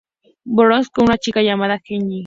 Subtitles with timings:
[0.55, 2.19] Bart conoce una chica llamada Jenny.